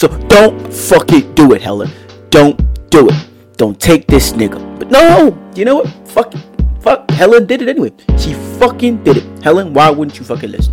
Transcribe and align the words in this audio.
So 0.00 0.08
don't 0.28 0.72
fucking 0.72 1.34
do 1.34 1.52
it, 1.52 1.60
Helen. 1.60 1.90
Don't 2.30 2.56
do 2.88 3.10
it. 3.10 3.28
Don't 3.58 3.78
take 3.78 4.06
this 4.06 4.32
nigga. 4.32 4.56
But 4.78 4.90
no, 4.90 5.36
you 5.54 5.66
know 5.66 5.74
what? 5.74 5.88
Fuck, 6.08 6.32
fuck. 6.80 7.10
Helen 7.10 7.44
did 7.44 7.60
it 7.60 7.68
anyway. 7.68 7.92
She 8.16 8.32
fucking 8.58 9.04
did 9.04 9.18
it. 9.18 9.44
Helen, 9.44 9.74
why 9.74 9.90
wouldn't 9.90 10.18
you 10.18 10.24
fucking 10.24 10.52
listen? 10.52 10.72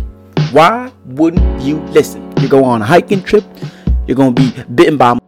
Why 0.50 0.90
wouldn't 1.04 1.60
you 1.60 1.80
listen? 1.92 2.32
You 2.40 2.48
go 2.48 2.64
on 2.64 2.80
a 2.80 2.86
hiking 2.86 3.22
trip. 3.22 3.44
You're 4.06 4.16
gonna 4.16 4.32
be 4.32 4.50
bitten 4.74 4.96
by. 4.96 5.18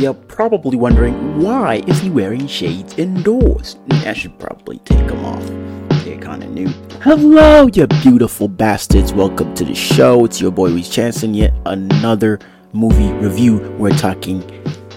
You're 0.00 0.14
probably 0.14 0.78
wondering 0.78 1.42
why 1.42 1.82
is 1.86 2.00
he 2.00 2.08
wearing 2.08 2.46
shades 2.46 2.96
indoors? 2.96 3.76
I 3.90 4.14
should 4.14 4.38
probably 4.38 4.78
take 4.78 5.06
them 5.06 5.22
off. 5.26 5.46
They're 6.04 6.18
kind 6.18 6.42
of 6.42 6.48
new. 6.48 6.68
Hello, 7.02 7.66
you 7.66 7.86
beautiful 7.86 8.48
bastards. 8.48 9.12
Welcome 9.12 9.52
to 9.56 9.64
the 9.66 9.74
show. 9.74 10.24
It's 10.24 10.40
your 10.40 10.52
boy 10.52 10.72
Reese 10.72 10.88
Chanson. 10.88 11.34
Yet 11.34 11.52
another 11.66 12.38
movie 12.72 13.12
review. 13.22 13.58
We're 13.78 13.90
talking 13.90 14.42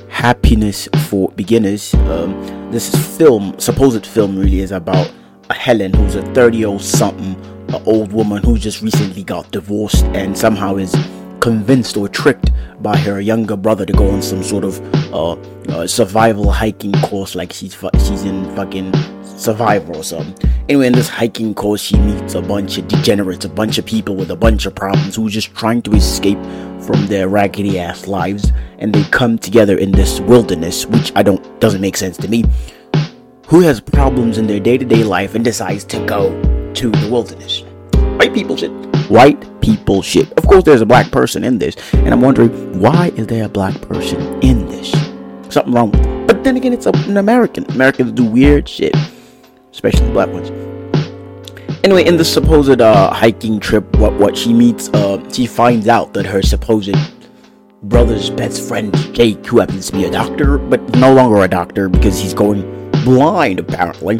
Happiness 0.08 0.88
for 1.10 1.30
Beginners. 1.32 1.94
Um, 1.96 2.72
this 2.72 2.94
is 2.94 3.18
film, 3.18 3.60
supposed 3.60 4.06
film, 4.06 4.40
really 4.40 4.62
is 4.62 4.72
about 4.72 5.12
a 5.50 5.54
Helen 5.54 5.94
who's 5.94 6.16
a 6.16 6.22
30 6.34 6.58
year 6.60 6.68
old 6.68 6.82
something, 6.82 7.36
an 7.76 7.84
old 7.86 8.14
woman 8.14 8.42
who 8.42 8.58
just 8.58 8.82
recently 8.82 9.26
got 9.26 9.52
divorced 9.52 10.06
and 10.16 10.38
somehow 10.38 10.78
is 10.78 10.96
convinced 11.44 11.98
or 11.98 12.08
tricked 12.08 12.52
by 12.82 12.96
her 12.96 13.20
younger 13.20 13.58
brother 13.58 13.86
to 13.86 13.92
go 13.92 14.10
on 14.10 14.22
some 14.22 14.42
sort 14.42 14.64
of 14.64 14.80
uh, 15.14 15.34
uh, 15.68 15.86
survival 15.86 16.50
hiking 16.50 16.94
course, 17.02 17.36
like 17.36 17.52
she's 17.52 17.76
fu- 17.76 17.90
she's 18.00 18.24
in 18.24 18.46
fucking 18.56 18.94
Survivor 19.36 19.94
or 19.96 20.04
something. 20.04 20.50
Anyway, 20.70 20.88
in 20.88 20.94
this 20.94 21.10
hiking 21.10 21.54
course, 21.54 21.82
she 21.82 21.98
meets 21.98 22.34
a 22.36 22.42
bunch 22.42 22.78
of 22.78 22.88
degenerates, 22.88 23.44
a 23.44 23.50
bunch 23.50 23.78
of 23.78 23.86
people 23.86 24.16
with 24.16 24.32
a 24.32 24.36
bunch 24.38 24.66
of 24.66 24.74
problems 24.74 25.18
who 25.18 25.28
are 25.28 25.30
just 25.30 25.54
trying 25.54 25.82
to 25.82 25.92
escape 25.92 26.38
from 26.80 27.08
their 27.08 27.28
raggedy 27.28 27.78
ass 27.78 28.08
lives, 28.08 28.54
and 28.78 28.94
they 28.94 29.04
come 29.06 29.38
together 29.38 29.78
in 29.78 29.92
this 29.92 30.22
wilderness, 30.22 30.86
which 30.86 31.12
I 31.14 31.24
don't 31.24 31.60
doesn't 31.60 31.82
make 31.82 31.98
sense 31.98 32.16
to 32.18 32.30
me. 32.30 32.46
Who 33.48 33.60
has 33.62 33.82
problems 33.82 34.38
in 34.38 34.48
their 34.48 34.62
day 34.62 34.78
to 34.78 34.86
day 34.86 35.04
life 35.04 35.36
and 35.36 35.44
decides 35.44 35.84
to 35.86 36.06
go 36.06 36.30
to 36.76 36.90
the 36.90 37.10
wilderness? 37.12 37.64
White 38.18 38.34
people 38.34 38.56
shit. 38.56 38.93
White 39.10 39.62
people 39.62 40.02
shit. 40.02 40.32
Of 40.34 40.48
course, 40.48 40.64
there's 40.64 40.82
a 40.82 40.86
black 40.86 41.12
person 41.12 41.44
in 41.44 41.58
this, 41.58 41.76
and 41.94 42.10
I'm 42.10 42.22
wondering 42.22 42.80
why 42.80 43.12
is 43.16 43.28
there 43.28 43.46
a 43.46 43.50
black 43.50 43.80
person 43.82 44.22
in 44.42 44.68
this? 44.68 44.92
Something 45.50 45.74
wrong 45.74 45.92
with 45.92 46.06
it. 46.06 46.28
But 46.28 46.44
then 46.44 46.58
again, 46.58 46.74
it's 46.74 46.86
an 46.86 47.18
American. 47.18 47.70
Americans 47.72 48.12
do 48.12 48.26
weird 48.26 48.68
shit, 48.68 48.96
especially 49.72 50.12
black 50.12 50.30
ones. 50.30 50.50
Anyway, 51.84 52.06
in 52.06 52.16
the 52.16 52.24
supposed 52.24 52.80
uh, 52.80 53.14
hiking 53.14 53.60
trip, 53.60 53.84
what 53.98 54.14
what 54.14 54.38
she 54.38 54.54
meets, 54.54 54.90
uh, 54.90 55.22
she 55.32 55.46
finds 55.46 55.88
out 55.88 56.14
that 56.14 56.26
her 56.26 56.42
supposed 56.42 56.96
brother's 57.84 58.30
best 58.30 58.68
friend 58.68 58.96
Jake, 59.14 59.46
who 59.46 59.60
happens 59.60 59.88
to 59.88 59.94
be 59.94 60.06
a 60.06 60.12
doctor, 60.12 60.58
but 60.58 60.82
no 60.96 61.14
longer 61.14 61.44
a 61.44 61.48
doctor 61.48 61.90
because 61.90 62.20
he's 62.20 62.34
going 62.34 62.62
blind 63.04 63.60
apparently. 63.60 64.20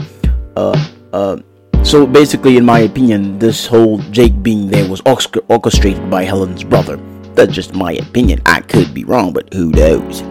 Uh, 0.56 0.78
uh, 1.14 1.38
so 1.84 2.08
basically, 2.08 2.58
in 2.58 2.66
my 2.66 2.80
opinion, 2.80 3.40
this 3.40 3.68
whole 3.68 4.00
Jake 4.12 4.42
being 4.42 4.68
there 4.68 4.90
was 4.90 5.02
orchestrated 5.06 6.10
by 6.10 6.24
Helen's 6.24 6.64
brother. 6.64 6.98
That's 7.36 7.54
just 7.54 7.76
my 7.76 7.94
opinion. 7.94 8.42
I 8.46 8.62
could 8.62 8.94
be 8.94 9.04
wrong, 9.04 9.34
but 9.34 9.54
who 9.54 9.70
knows? 9.72 10.22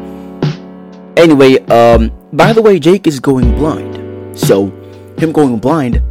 Anyway, 1.17 1.59
um, 1.67 2.11
by 2.33 2.53
the 2.53 2.63
way, 2.63 2.79
Jake 2.79 3.07
is 3.07 3.21
going 3.21 3.55
blind. 3.57 4.39
So, 4.39 4.67
him 5.19 5.31
going 5.31 5.59
blind, 5.59 6.03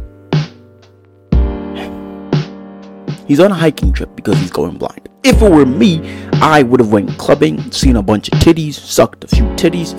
he's 3.26 3.40
on 3.40 3.50
a 3.50 3.54
hiking 3.54 3.92
trip 3.92 4.14
because 4.14 4.38
he's 4.38 4.50
going 4.50 4.78
blind. 4.78 5.08
If 5.24 5.42
it 5.42 5.50
were 5.50 5.66
me, 5.66 6.00
I 6.34 6.62
would 6.62 6.78
have 6.78 6.92
went 6.92 7.18
clubbing, 7.18 7.72
seen 7.72 7.96
a 7.96 8.02
bunch 8.02 8.28
of 8.28 8.38
titties, 8.38 8.74
sucked 8.74 9.24
a 9.24 9.28
few 9.28 9.44
titties, 9.56 9.90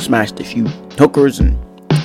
smashed 0.00 0.40
a 0.40 0.44
few 0.44 0.66
hookers, 0.98 1.40
and 1.40 1.56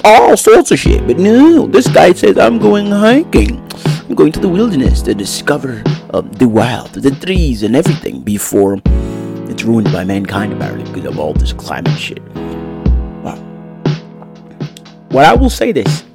all 0.05 0.37
sorts 0.37 0.71
of 0.71 0.77
shit. 0.77 1.05
But 1.07 1.17
no, 1.17 1.65
this 1.65 1.87
guy 1.87 2.13
says 2.13 2.37
I'm 2.37 2.59
going 2.59 2.91
hiking. 2.91 3.59
I'm 4.07 4.13
going 4.13 4.31
to 4.33 4.39
the 4.39 4.47
wilderness 4.47 5.01
to 5.01 5.15
discover 5.15 5.83
uh, 6.13 6.21
the 6.21 6.47
wild, 6.47 6.93
the 6.93 7.09
trees, 7.09 7.63
and 7.63 7.75
everything 7.75 8.21
before 8.21 8.79
it's 9.49 9.63
ruined 9.63 9.91
by 9.91 10.03
mankind 10.03 10.53
apparently 10.53 10.85
because 10.93 11.09
of 11.09 11.19
all 11.19 11.33
this 11.33 11.51
climate 11.51 11.97
shit. 11.97 12.21
Wow. 13.23 13.37
What 15.09 15.25
I 15.25 15.33
will 15.33 15.49
say 15.49 15.71
this: 15.71 16.05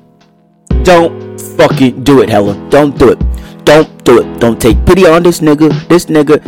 Don't 0.85 1.41
fucking 1.57 2.05
do 2.05 2.23
it, 2.23 2.29
Helen. 2.29 2.71
Don't 2.71 2.97
do 2.97 3.11
it. 3.11 3.30
Don't 3.71 4.05
do 4.05 4.21
it. 4.21 4.41
Don't 4.41 4.61
take 4.61 4.85
pity 4.85 5.07
on 5.07 5.23
this 5.23 5.39
nigga. 5.39 5.71
This 5.87 6.07
nigga 6.07 6.43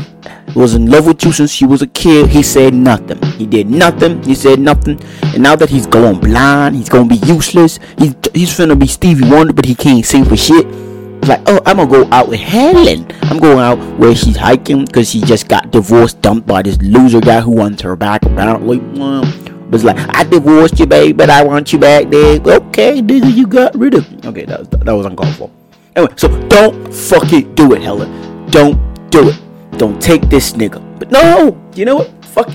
was 0.57 0.75
in 0.75 0.91
love 0.91 1.07
with 1.07 1.25
you 1.25 1.31
since 1.31 1.55
he 1.55 1.65
was 1.65 1.81
a 1.81 1.87
kid. 1.87 2.29
He 2.29 2.43
said 2.43 2.75
nothing. 2.75 3.23
He 3.39 3.47
did 3.47 3.71
nothing. 3.71 4.21
He 4.25 4.35
said 4.35 4.59
nothing. 4.59 4.99
And 5.33 5.41
now 5.41 5.55
that 5.55 5.71
he's 5.71 5.87
going 5.87 6.19
blind, 6.19 6.75
he's 6.75 6.89
gonna 6.89 7.09
be 7.09 7.23
useless. 7.25 7.79
He's 7.97 8.17
he's 8.35 8.51
finna 8.51 8.77
be 8.77 8.89
Stevie 8.89 9.31
Wonder, 9.31 9.53
but 9.53 9.65
he 9.67 9.77
can't 9.77 10.05
sing 10.05 10.25
for 10.25 10.37
shit. 10.37 10.67
Like, 11.29 11.43
oh, 11.47 11.61
I'm 11.65 11.77
gonna 11.77 11.89
go 11.89 12.09
out 12.11 12.27
with 12.27 12.41
Helen. 12.41 13.07
I'm 13.31 13.39
going 13.39 13.61
out 13.61 13.79
where 14.01 14.17
she's 14.17 14.37
hiking 14.37 14.85
because 14.85 15.09
she 15.09 15.21
just 15.21 15.47
got 15.47 15.71
divorced, 15.71 16.21
dumped 16.23 16.49
by 16.49 16.63
this 16.63 16.77
loser 16.83 17.21
guy 17.21 17.41
who 17.41 17.53
wants 17.53 17.83
her 17.83 17.95
back. 17.95 18.25
Apparently, 18.25 18.79
well, 18.99 19.23
it's 19.73 19.85
like, 19.85 19.97
I 20.17 20.25
divorced 20.25 20.81
you, 20.81 20.87
babe, 20.87 21.19
but 21.19 21.31
I 21.31 21.45
want 21.45 21.73
you 21.73 21.79
back, 21.79 22.11
there. 22.11 22.41
Okay, 22.41 23.01
nigga, 23.01 23.33
you 23.33 23.47
got 23.47 23.77
rid 23.77 23.95
of. 23.95 24.11
Me. 24.11 24.29
Okay, 24.29 24.45
that 24.45 24.59
was 24.59 24.69
that 24.71 24.93
was 24.93 25.07
uncalled 25.07 25.37
for. 25.37 25.51
Anyway, 25.95 26.13
so 26.17 26.29
don't 26.49 26.93
fucking 26.93 27.55
do 27.55 27.75
it, 27.75 27.83
Helen. 27.83 28.47
Don't 28.51 28.79
do 29.11 29.29
it. 29.29 29.39
Don't 29.79 30.01
take 30.01 30.23
this 30.31 30.53
nigga. 30.53 30.81
But 30.99 31.11
no, 31.11 31.61
you 31.75 31.85
know 31.85 31.97
what? 31.97 32.25
Fuck, 32.25 32.51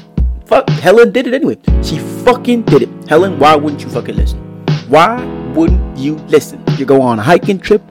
fuck. 0.46 0.68
Helen 0.70 1.12
did 1.12 1.28
it 1.28 1.36
anyway. 1.36 1.58
She 1.84 2.00
fucking 2.00 2.64
did 2.64 2.84
it. 2.84 2.90
Helen, 3.08 3.38
why 3.38 3.56
wouldn't 3.56 3.84
you 3.84 3.90
fucking 3.90 4.16
listen? 4.16 4.40
Why 4.88 5.24
wouldn't 5.54 5.98
you 5.98 6.16
listen? 6.30 6.64
You 6.78 6.86
go 6.86 7.00
on 7.02 7.20
a 7.20 7.22
hiking 7.22 7.60
trip. 7.60 7.84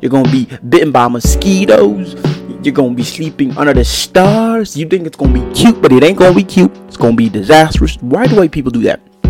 You're 0.00 0.10
gonna 0.10 0.30
be 0.30 0.46
bitten 0.68 0.92
by 0.92 1.08
mosquitoes. 1.08 2.14
You're 2.62 2.74
gonna 2.74 2.94
be 2.94 3.02
sleeping 3.02 3.56
under 3.56 3.74
the 3.74 3.84
stars. 3.84 4.76
You 4.76 4.86
think 4.86 5.06
it's 5.08 5.16
gonna 5.16 5.32
be 5.32 5.54
cute, 5.54 5.82
but 5.82 5.92
it 5.92 6.04
ain't 6.04 6.18
gonna 6.18 6.34
be 6.34 6.44
cute. 6.44 6.70
It's 6.86 6.96
gonna 6.96 7.16
be 7.16 7.28
disastrous. 7.28 7.96
Why 7.96 8.28
do 8.28 8.36
white 8.36 8.52
people 8.52 8.70
do 8.70 8.82
that? 8.82 9.00
I 9.24 9.28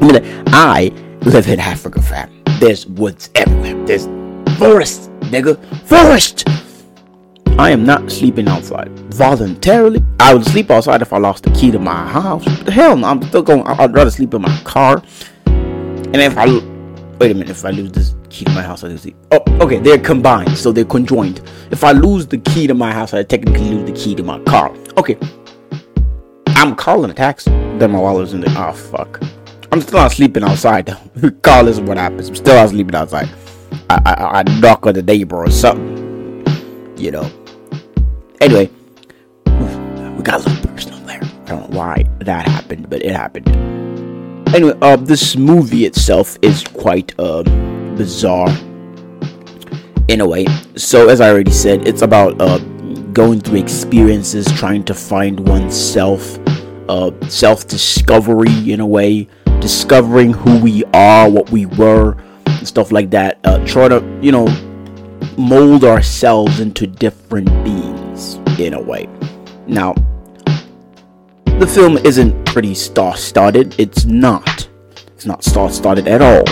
mean, 0.00 0.44
I 0.48 0.92
live 1.22 1.48
in 1.48 1.58
Africa, 1.58 2.02
fam. 2.02 2.30
There's 2.60 2.86
woods 2.86 3.30
everywhere. 3.34 3.82
There's 3.86 4.06
forest, 4.56 5.10
nigga. 5.20 5.56
Forest. 5.86 6.48
I 7.58 7.70
am 7.70 7.84
not 7.84 8.10
sleeping 8.10 8.48
outside 8.48 8.90
voluntarily. 9.14 10.02
I 10.20 10.34
would 10.34 10.44
sleep 10.44 10.70
outside 10.70 11.00
if 11.02 11.12
I 11.12 11.18
lost 11.18 11.44
the 11.44 11.50
key 11.50 11.70
to 11.70 11.78
my 11.78 12.06
house. 12.06 12.44
The 12.62 12.70
hell 12.70 12.96
no, 12.96 13.06
I'm 13.06 13.22
still 13.22 13.42
going. 13.42 13.66
I'd 13.66 13.94
rather 13.94 14.10
sleep 14.10 14.34
in 14.34 14.42
my 14.42 14.56
car. 14.64 15.02
And 15.46 16.16
if 16.16 16.36
I 16.36 16.46
wait 17.18 17.30
a 17.30 17.34
minute, 17.34 17.50
if 17.50 17.64
I 17.64 17.70
lose 17.70 17.92
this 17.92 18.14
key 18.28 18.44
to 18.44 18.52
my 18.52 18.62
house, 18.62 18.84
I 18.84 18.88
lose 18.88 19.02
the. 19.02 19.14
Oh, 19.32 19.42
okay, 19.60 19.78
they're 19.78 19.98
combined, 19.98 20.56
so 20.56 20.70
they're 20.70 20.84
conjoined. 20.84 21.40
If 21.70 21.82
I 21.82 21.92
lose 21.92 22.26
the 22.26 22.38
key 22.38 22.66
to 22.66 22.74
my 22.74 22.92
house, 22.92 23.14
I 23.14 23.22
technically 23.22 23.70
lose 23.70 23.90
the 23.90 23.96
key 23.96 24.14
to 24.14 24.22
my 24.22 24.38
car. 24.40 24.74
Okay, 24.98 25.18
I'm 26.48 26.74
calling 26.74 27.10
a 27.10 27.14
taxi. 27.14 27.50
Then 27.78 27.92
my 27.92 27.98
wallet's 27.98 28.32
in 28.32 28.40
the. 28.40 28.54
Oh 28.58 28.72
fuck. 28.72 29.22
I'm 29.72 29.80
still 29.80 29.98
not 29.98 30.12
sleeping 30.12 30.44
outside. 30.44 30.96
Regardless 31.16 31.78
of 31.78 31.88
what 31.88 31.96
happens, 31.96 32.28
I'm 32.28 32.36
still 32.36 32.54
not 32.54 32.68
sleeping 32.70 32.94
outside. 32.94 33.28
I, 33.88 34.00
I, 34.04 34.40
I 34.40 34.42
knock 34.60 34.86
on 34.86 34.94
the 34.94 35.02
neighbor 35.02 35.36
or 35.36 35.50
something. 35.50 36.44
You 36.96 37.10
know. 37.10 37.30
Anyway, 38.40 38.70
we 39.46 40.22
got 40.22 40.44
a 40.44 40.48
little 40.48 40.70
personal 40.70 40.98
there. 41.00 41.20
I 41.22 41.48
don't 41.48 41.70
know 41.70 41.78
why 41.78 42.04
that 42.20 42.46
happened, 42.46 42.90
but 42.90 43.02
it 43.02 43.12
happened. 43.12 43.48
Anyway, 44.54 44.76
uh, 44.82 44.96
this 44.96 45.36
movie 45.36 45.84
itself 45.84 46.38
is 46.42 46.64
quite 46.64 47.18
uh, 47.18 47.42
bizarre 47.96 48.48
in 50.08 50.20
a 50.20 50.26
way. 50.26 50.46
So, 50.76 51.08
as 51.08 51.20
I 51.20 51.30
already 51.30 51.50
said, 51.50 51.86
it's 51.86 52.02
about 52.02 52.40
uh, 52.40 52.58
going 53.12 53.40
through 53.40 53.58
experiences, 53.58 54.46
trying 54.52 54.84
to 54.84 54.94
find 54.94 55.40
oneself, 55.48 56.38
uh, 56.88 57.10
self 57.28 57.66
discovery 57.66 58.70
in 58.70 58.80
a 58.80 58.86
way, 58.86 59.28
discovering 59.60 60.32
who 60.32 60.58
we 60.58 60.84
are, 60.92 61.28
what 61.28 61.50
we 61.50 61.66
were, 61.66 62.16
and 62.66 62.68
stuff 62.68 62.90
like 62.90 63.10
that. 63.10 63.38
Uh, 63.44 63.64
try 63.64 63.86
to, 63.86 64.02
you 64.20 64.32
know, 64.32 64.46
mold 65.38 65.84
ourselves 65.84 66.58
into 66.58 66.86
different 66.86 67.46
beings 67.64 68.34
in 68.58 68.74
a 68.74 68.80
way. 68.80 69.08
Now, 69.68 69.94
the 71.60 71.66
film 71.66 71.96
isn't 71.98 72.44
pretty 72.46 72.74
star 72.74 73.16
studded. 73.16 73.78
It's 73.78 74.04
not. 74.04 74.68
It's 75.14 75.26
not 75.26 75.44
star 75.44 75.70
studded 75.70 76.08
at 76.08 76.20
all. 76.20 76.44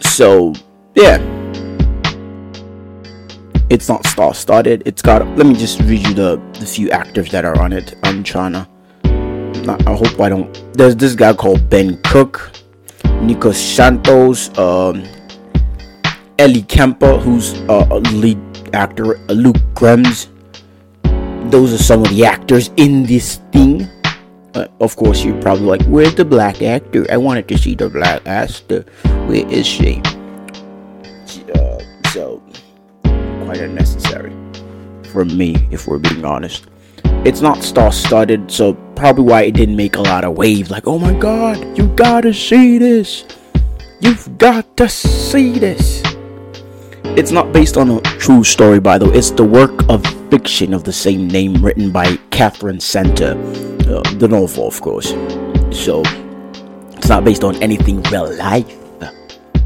So, 0.00 0.54
yeah. 0.94 1.18
It's 3.68 3.88
not 3.88 4.06
star 4.06 4.34
studded. 4.34 4.82
It's 4.86 5.02
got. 5.02 5.26
Let 5.36 5.46
me 5.46 5.54
just 5.54 5.80
read 5.80 6.06
you 6.06 6.14
the, 6.14 6.42
the 6.60 6.66
few 6.66 6.90
actors 6.90 7.30
that 7.30 7.44
are 7.44 7.60
on 7.60 7.72
it. 7.72 7.94
I'm 8.02 8.22
trying 8.22 8.52
to. 8.52 8.66
I 9.66 9.94
hope 9.94 10.20
I 10.20 10.28
don't. 10.28 10.74
There's 10.74 10.96
this 10.96 11.14
guy 11.14 11.32
called 11.34 11.68
Ben 11.68 12.00
Cook. 12.02 12.52
Nico 13.24 13.52
Santos, 13.52 14.52
um, 14.58 15.02
Ellie 16.38 16.62
Kemper, 16.62 17.16
who's 17.16 17.54
a 17.70 17.96
lead 18.12 18.38
actor, 18.74 19.16
Luke 19.28 19.56
Grimes. 19.72 20.28
Those 21.48 21.72
are 21.72 21.82
some 21.82 22.02
of 22.02 22.10
the 22.10 22.26
actors 22.26 22.70
in 22.76 23.04
this 23.04 23.40
thing. 23.50 23.88
Uh, 24.54 24.66
of 24.80 24.94
course, 24.96 25.24
you're 25.24 25.40
probably 25.40 25.64
like, 25.64 25.82
"Where's 25.88 26.14
the 26.14 26.24
black 26.24 26.60
actor? 26.60 27.06
I 27.10 27.16
wanted 27.16 27.48
to 27.48 27.56
see 27.56 27.74
the 27.74 27.88
black 27.88 28.26
actor. 28.26 28.84
Where 29.24 29.48
is 29.48 29.66
she?" 29.66 30.02
Uh, 31.54 31.80
so, 32.12 32.42
quite 33.48 33.58
unnecessary 33.58 34.36
for 35.12 35.24
me, 35.24 35.66
if 35.70 35.86
we're 35.86 35.98
being 35.98 36.24
honest. 36.26 36.66
It's 37.24 37.40
not 37.40 37.62
star-studded, 37.62 38.50
so 38.50 38.74
probably 38.96 39.24
why 39.24 39.42
it 39.42 39.54
didn't 39.54 39.76
make 39.76 39.96
a 39.96 40.02
lot 40.02 40.24
of 40.24 40.36
waves. 40.36 40.70
Like, 40.70 40.86
oh 40.86 40.98
my 40.98 41.12
god, 41.18 41.76
you 41.76 41.88
gotta 41.88 42.34
see 42.34 42.78
this. 42.78 43.24
You've 44.00 44.36
got 44.36 44.76
to 44.76 44.88
see 44.88 45.58
this. 45.58 46.02
It's 47.16 47.30
not 47.30 47.52
based 47.52 47.76
on 47.76 47.90
a 47.90 48.00
true 48.02 48.44
story, 48.44 48.80
by 48.80 48.98
the 48.98 49.08
way. 49.08 49.16
It's 49.16 49.30
the 49.30 49.44
work 49.44 49.88
of 49.88 50.04
fiction 50.30 50.74
of 50.74 50.84
the 50.84 50.92
same 50.92 51.28
name 51.28 51.64
written 51.64 51.90
by 51.90 52.16
Katherine 52.30 52.80
Center, 52.80 53.30
uh, 53.88 54.02
the 54.18 54.28
novel, 54.28 54.66
of 54.66 54.80
course. 54.80 55.10
So, 55.70 56.02
it's 56.96 57.08
not 57.08 57.24
based 57.24 57.44
on 57.44 57.56
anything 57.62 58.02
real 58.04 58.36
life. 58.36 58.76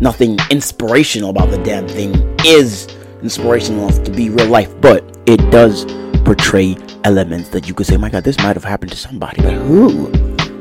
Nothing 0.00 0.38
inspirational 0.50 1.31
about 1.31 1.50
the 1.50 1.58
damn 1.58 1.88
thing 1.88 2.14
is 2.44 2.87
inspirational 3.23 3.88
enough 3.88 4.05
to 4.05 4.12
be 4.12 4.31
real 4.31 4.46
life, 4.46 4.73
but 4.81 5.02
it 5.26 5.38
does 5.50 5.85
portray 6.25 6.76
elements 7.05 7.49
that 7.50 7.69
you 7.69 7.75
could 7.75 7.87
say, 7.87 7.97
my 7.97 8.11
god, 8.11 8.25
this 8.25 8.38
might 8.38 8.56
have 8.56 8.65
happened 8.65 8.91
to 8.93 8.97
somebody, 8.97 9.43
but 9.43 9.55
who? 9.55 10.12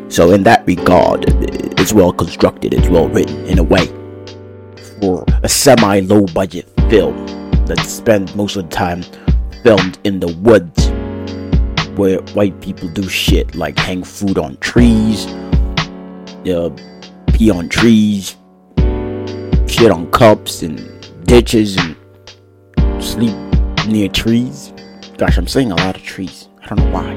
So, 0.09 0.31
in 0.31 0.43
that 0.43 0.65
regard, 0.65 1.25
it's 1.79 1.93
well 1.93 2.13
constructed, 2.13 2.73
it's 2.73 2.87
well 2.87 3.09
written 3.09 3.45
in 3.45 3.59
a 3.59 3.63
way 3.63 3.87
for 4.99 5.25
a 5.43 5.49
semi 5.49 5.99
low 6.01 6.25
budget 6.27 6.67
film 6.89 7.25
that 7.65 7.79
spent 7.79 8.35
most 8.35 8.55
of 8.55 8.69
the 8.69 8.75
time 8.75 9.03
filmed 9.63 9.99
in 10.03 10.19
the 10.19 10.33
woods 10.37 10.87
where 11.97 12.19
white 12.33 12.59
people 12.61 12.87
do 12.89 13.07
shit 13.09 13.55
like 13.55 13.77
hang 13.77 14.03
food 14.03 14.37
on 14.37 14.55
trees, 14.57 15.25
uh, 16.47 16.69
pee 17.33 17.49
on 17.49 17.67
trees, 17.67 18.37
shit 19.67 19.91
on 19.91 20.09
cups 20.11 20.61
and 20.61 20.79
ditches, 21.25 21.75
and 21.77 21.95
sleep 23.03 23.35
near 23.87 24.07
trees. 24.07 24.71
Gosh, 25.17 25.37
I'm 25.39 25.47
saying 25.47 25.71
a 25.71 25.75
lot 25.75 25.95
of 25.97 26.03
trees. 26.03 26.47
I 26.61 26.67
don't 26.67 26.77
know 26.77 26.91
why. 26.91 27.11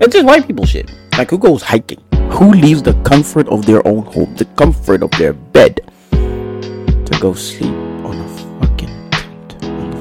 It's 0.00 0.12
just 0.12 0.26
white 0.26 0.46
people 0.46 0.66
shit. 0.66 0.92
Like, 1.16 1.30
who 1.30 1.38
goes 1.38 1.62
hiking? 1.62 1.98
Who 2.30 2.50
leaves 2.50 2.82
the 2.82 2.92
comfort 3.04 3.48
of 3.48 3.64
their 3.64 3.86
own 3.88 4.04
home, 4.04 4.34
the 4.36 4.44
comfort 4.44 5.02
of 5.02 5.10
their 5.12 5.32
bed, 5.32 5.80
to 6.10 7.18
go 7.22 7.32
sleep 7.32 7.72
on 7.72 8.20
a 8.20 8.28
fucking 8.60 9.10
tent 9.10 9.64
on 9.64 9.90
the 9.90 9.96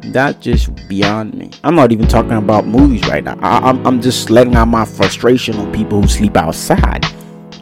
floor? 0.00 0.12
That 0.12 0.40
just 0.40 0.74
beyond 0.88 1.34
me. 1.34 1.52
I'm 1.62 1.76
not 1.76 1.92
even 1.92 2.08
talking 2.08 2.32
about 2.32 2.66
movies 2.66 3.06
right 3.06 3.22
now. 3.22 3.38
I, 3.42 3.58
I'm, 3.68 3.86
I'm 3.86 4.02
just 4.02 4.28
letting 4.28 4.56
out 4.56 4.66
my 4.66 4.84
frustration 4.84 5.54
on 5.54 5.72
people 5.72 6.02
who 6.02 6.08
sleep 6.08 6.36
outside 6.36 7.04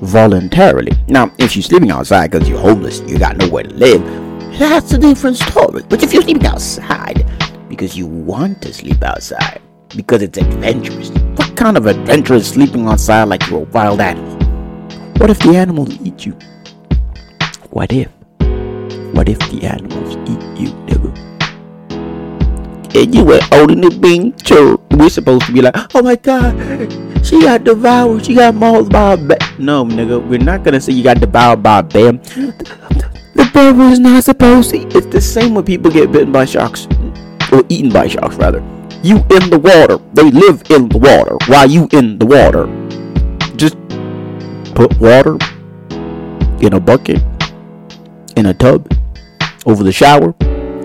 voluntarily. 0.00 0.92
Now, 1.08 1.30
if 1.38 1.56
you're 1.56 1.62
sleeping 1.62 1.90
outside 1.90 2.30
because 2.30 2.48
you're 2.48 2.58
homeless, 2.58 3.00
you 3.00 3.18
got 3.18 3.36
nowhere 3.36 3.64
to 3.64 3.74
live, 3.74 4.29
that's 4.60 4.92
a 4.92 4.98
different 4.98 5.38
story. 5.38 5.82
But 5.88 6.02
if 6.02 6.12
you're 6.12 6.22
sleeping 6.22 6.44
outside 6.44 7.24
because 7.68 7.96
you 7.96 8.06
want 8.06 8.60
to 8.60 8.74
sleep 8.74 9.02
outside, 9.02 9.62
because 9.96 10.20
it's 10.22 10.36
adventurous, 10.36 11.08
what 11.36 11.56
kind 11.56 11.78
of 11.78 11.86
adventure 11.86 12.34
is 12.34 12.48
sleeping 12.48 12.86
outside 12.86 13.24
like 13.24 13.48
you're 13.48 13.62
a 13.62 13.70
wild 13.70 14.02
animal? 14.02 14.36
What 15.16 15.30
if 15.30 15.38
the 15.38 15.56
animals 15.56 15.98
eat 16.02 16.26
you? 16.26 16.32
What 17.70 17.90
if? 17.92 18.08
What 19.14 19.30
if 19.30 19.38
the 19.50 19.62
animals 19.64 20.16
eat 20.28 20.60
you, 20.60 20.68
nigga? 20.84 21.10
And 22.94 23.14
you 23.14 23.24
were 23.24 23.40
holding 23.52 23.80
the 23.80 23.90
being 23.90 24.32
too. 24.34 24.78
We're 24.90 25.08
supposed 25.08 25.46
to 25.46 25.52
be 25.52 25.62
like, 25.62 25.74
oh 25.94 26.02
my 26.02 26.16
god, 26.16 26.52
she 27.24 27.40
got 27.40 27.64
devoured, 27.64 28.26
she 28.26 28.34
got 28.34 28.54
mauled 28.54 28.92
by 28.92 29.14
a 29.14 29.16
bear. 29.16 29.38
No, 29.58 29.86
nigga, 29.86 30.22
we're 30.26 30.38
not 30.38 30.64
gonna 30.64 30.80
say 30.80 30.92
you 30.92 31.02
got 31.02 31.18
devoured 31.18 31.62
by 31.62 31.78
a 31.78 31.82
bear. 31.82 32.12
The 33.40 33.50
bear 33.54 33.72
was 33.72 33.98
not 33.98 34.22
supposed 34.24 34.68
to. 34.68 34.86
It's 34.88 35.06
the 35.06 35.18
same 35.18 35.54
when 35.54 35.64
people 35.64 35.90
get 35.90 36.12
bitten 36.12 36.30
by 36.30 36.44
sharks, 36.44 36.86
or 37.50 37.64
eaten 37.70 37.90
by 37.90 38.06
sharks, 38.06 38.36
rather. 38.36 38.60
You 39.02 39.16
in 39.30 39.48
the 39.48 39.58
water, 39.58 39.96
they 40.12 40.30
live 40.30 40.62
in 40.70 40.90
the 40.90 40.98
water. 40.98 41.38
Why 41.46 41.64
you 41.64 41.88
in 41.92 42.18
the 42.18 42.26
water? 42.26 42.66
Just 43.56 43.78
put 44.74 44.94
water 45.00 45.38
in 46.60 46.74
a 46.74 46.80
bucket, 46.80 47.22
in 48.36 48.44
a 48.44 48.52
tub, 48.52 48.92
over 49.64 49.84
the 49.84 49.92
shower, 49.92 50.34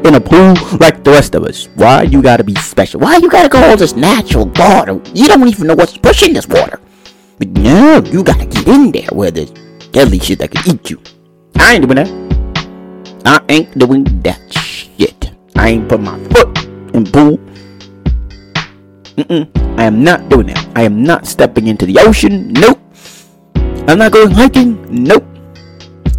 in 0.06 0.16
a 0.16 0.22
pool 0.22 0.56
like 0.80 1.04
the 1.04 1.12
rest 1.12 1.36
of 1.36 1.44
us. 1.44 1.68
Why 1.76 2.04
you 2.04 2.22
gotta 2.22 2.46
be 2.46 2.56
special? 2.56 3.02
Why 3.02 3.18
you 3.18 3.30
gotta 3.30 3.50
go 3.50 3.62
all 3.62 3.76
this 3.76 3.98
natural 3.98 4.46
water? 4.56 5.02
You 5.14 5.28
don't 5.28 5.46
even 5.50 5.68
know 5.68 5.76
what's 5.76 5.98
pushing 5.98 6.32
this 6.32 6.48
water. 6.48 6.80
But 7.38 7.50
no, 7.50 8.02
you 8.06 8.24
gotta 8.24 8.46
get 8.46 8.66
in 8.66 8.94
there 8.94 9.10
where 9.12 9.30
there's 9.30 9.52
deadly 9.92 10.20
shit 10.20 10.40
that 10.40 10.52
can 10.52 10.74
eat 10.74 10.90
you. 10.90 11.02
I 11.58 11.74
ain't 11.74 11.84
doing 11.84 11.98
that. 11.98 12.25
I 13.26 13.42
ain't 13.50 13.76
doing 13.76 14.04
that 14.22 14.40
shit. 14.54 15.32
I 15.56 15.70
ain't 15.70 15.90
put 15.90 16.00
my 16.00 16.18
foot 16.30 16.58
in 16.94 17.06
pool. 17.06 17.38
Mm-mm. 19.18 19.80
I 19.80 19.84
am 19.84 20.04
not 20.04 20.30
doing 20.30 20.48
that. 20.48 20.64
I 20.76 20.84
am 20.84 21.02
not 21.02 21.26
stepping 21.26 21.66
into 21.66 21.88
the 21.88 21.98
ocean. 22.00 22.54
Nope. 22.54 22.80
I'm 23.88 23.98
not 23.98 24.12
going 24.12 24.30
hiking. 24.30 24.86
Nope. 24.92 25.26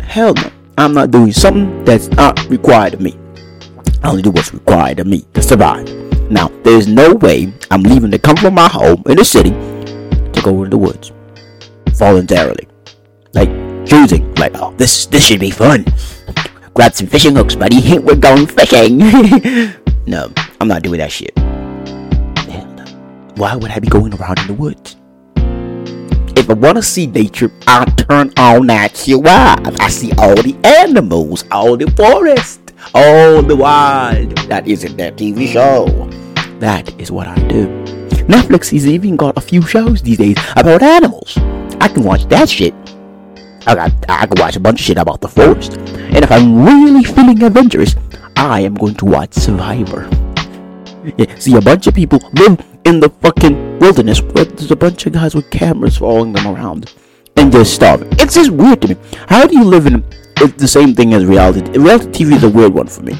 Hell 0.00 0.35
no. 0.35 0.50
I'm 0.79 0.94
not 0.94 1.12
doing 1.12 1.31
something 1.31 1.85
that's 1.85 2.08
not 2.08 2.44
required 2.49 2.94
of 2.94 3.00
me. 3.00 3.17
I 4.02 4.11
only 4.11 4.23
do 4.23 4.32
what's 4.32 4.52
required 4.52 4.99
of 4.99 5.06
me 5.06 5.26
to 5.35 5.43
survive. 5.43 5.88
Now, 6.29 6.49
there's 6.64 6.88
no 6.88 7.14
way 7.14 7.52
I'm 7.70 7.85
leaving 7.85 8.11
the 8.11 8.19
comfort 8.19 8.49
of 8.49 8.52
my 8.52 8.69
home 8.69 9.05
in 9.06 9.17
the 9.17 9.25
city 9.25 9.50
to 9.50 10.41
go 10.43 10.64
into 10.64 10.70
the 10.70 10.79
woods 10.79 11.12
voluntarily. 11.93 12.67
Like 13.32 13.49
choosing, 13.87 14.35
like, 14.35 14.56
oh, 14.56 14.75
this 14.76 15.06
this 15.06 15.25
should 15.25 15.41
be 15.41 15.50
fun. 15.50 15.85
Grab 16.76 16.93
some 16.93 17.06
fishing 17.06 17.34
hooks, 17.34 17.55
buddy. 17.55 17.99
We're 17.99 18.17
going 18.17 18.46
fishing. 18.46 18.99
no, 20.06 20.31
I'm 20.61 20.69
not 20.69 20.82
doing 20.82 20.99
that 20.99 21.11
shit. 21.11 21.32
Why 23.37 23.56
would 23.56 23.70
I 23.70 23.78
be 23.78 23.88
going 23.88 24.12
around 24.12 24.40
in 24.40 24.46
the 24.46 24.52
woods? 24.52 24.96
If 26.38 26.50
I 26.50 26.52
want 26.52 26.76
to 26.76 26.82
see 26.82 27.06
nature, 27.06 27.50
I 27.67 27.87
turn 27.87 28.31
on 28.37 28.67
Natural 28.67 29.23
Wild. 29.23 29.81
I 29.81 29.88
see 29.88 30.12
all 30.19 30.34
the 30.34 30.54
animals, 30.64 31.45
all 31.50 31.78
the 31.78 31.90
forest, 31.92 32.61
all 32.95 33.42
the 33.42 33.56
wild. 33.56 34.37
That 34.49 34.68
isn't 34.68 34.99
that 34.99 35.16
TV 35.16 35.49
show. 35.49 35.87
That 36.61 36.92
is 37.00 37.11
what 37.11 37.26
I 37.26 37.37
do. 37.49 37.68
Netflix 38.28 38.71
has 38.73 38.87
even 38.87 39.16
got 39.16 39.38
a 39.38 39.40
few 39.40 39.62
shows 39.62 40.02
these 40.02 40.18
days 40.18 40.37
about 40.56 40.83
animals. 40.83 41.38
I 41.80 41.88
can 41.88 42.02
watch 42.02 42.26
that 42.26 42.50
shit 42.50 42.75
I 43.66 43.75
got 43.75 43.92
I 44.08 44.26
can 44.26 44.40
watch 44.40 44.56
a 44.56 44.61
bunch 44.61 44.80
of 44.80 44.85
shit 44.87 44.99
about 44.99 45.20
the 45.20 45.28
forest. 45.28 45.76
And 45.76 46.25
if 46.25 46.30
I'm 46.30 46.64
really 46.64 47.04
feeling 47.04 47.42
adventurous, 47.42 47.96
I 48.37 48.61
am 48.61 48.75
going 48.75 48.94
to 48.96 49.04
watch 49.04 49.35
Survivor. 49.35 50.08
Yeah, 51.18 51.35
see 51.38 51.56
a 51.56 51.61
bunch 51.61 51.87
of 51.87 51.94
people 51.94 52.18
live 52.35 52.64
in 52.85 53.00
the 53.00 53.08
fucking 53.08 53.78
wilderness 53.78 54.20
where 54.23 54.44
there's 54.44 54.70
a 54.70 54.76
bunch 54.76 55.06
of 55.06 55.12
guys 55.12 55.35
with 55.35 55.50
cameras 55.50 55.99
following 55.99 56.32
them 56.32 56.46
around 56.46 56.92
and 57.37 57.52
they're 57.52 57.64
starving. 57.64 58.08
It's 58.12 58.35
just 58.35 58.50
weird 58.50 58.82
to 58.82 58.88
me. 58.88 58.96
How 59.28 59.46
do 59.46 59.56
you 59.56 59.64
live 59.64 59.87
in 59.87 60.04
the 60.56 60.68
same 60.68 60.94
thing 60.94 61.14
as 61.14 61.25
reality? 61.25 61.62
Reality 61.78 62.25
TV 62.25 62.37
is 62.37 62.44
a 62.44 62.49
weird 62.49 62.73
one 62.73 62.87
for 62.87 63.02
me. 63.02 63.16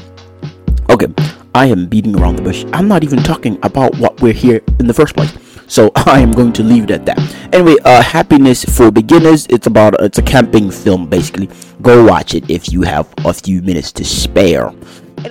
Okay, 0.89 1.07
I 1.55 1.65
am 1.67 1.87
beating 1.87 2.17
around 2.19 2.37
the 2.37 2.41
bush. 2.41 2.65
I'm 2.73 2.87
not 2.87 3.03
even 3.03 3.23
talking 3.23 3.57
about 3.63 3.97
what 3.97 4.21
we're 4.21 4.33
here 4.33 4.61
in 4.79 4.87
the 4.87 4.93
first 4.93 5.15
place. 5.15 5.33
So 5.67 5.91
I 5.95 6.19
am 6.19 6.31
going 6.31 6.53
to 6.53 6.63
leave 6.63 6.85
it 6.85 6.91
at 6.91 7.05
that. 7.05 7.19
Anyway, 7.53 7.75
uh, 7.85 8.01
Happiness 8.01 8.63
for 8.65 8.91
Beginners. 8.91 9.47
It's 9.49 9.67
about 9.67 10.01
it's 10.01 10.17
a 10.17 10.23
camping 10.23 10.71
film 10.71 11.09
basically. 11.09 11.49
Go 11.81 12.05
watch 12.05 12.33
it 12.33 12.49
if 12.49 12.71
you 12.71 12.81
have 12.83 13.07
a 13.25 13.33
few 13.33 13.61
minutes 13.61 13.91
to 13.93 14.05
spare. 14.05 14.71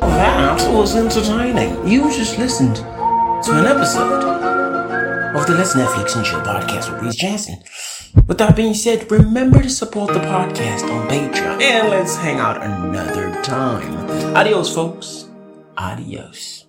That 0.01 0.61
was 0.73 0.97
entertaining. 0.97 1.89
You 1.89 2.03
just 2.11 2.39
listened 2.39 2.77
to 2.77 3.53
an 3.53 3.67
episode 3.67 4.25
of 5.37 5.47
the 5.47 5.55
Let's 5.55 5.75
Netflix 5.75 6.17
and 6.17 6.25
Chill 6.25 6.41
podcast 6.41 6.93
with 6.93 7.03
Reese 7.03 7.17
Jansen. 7.17 7.63
With 8.27 8.39
that 8.39 8.57
being 8.57 8.75
said, 8.75 9.11
remember 9.11 9.63
to 9.63 9.69
support 9.69 10.13
the 10.13 10.21
podcast 10.21 10.91
on 10.91 11.09
Patreon 11.09 11.61
and 11.63 11.91
let's 11.91 12.17
hang 12.17 12.39
out 12.39 12.63
another 12.63 13.41
time. 13.43 14.35
Adios, 14.35 14.75
folks. 14.75 15.29
Adios. 15.77 16.66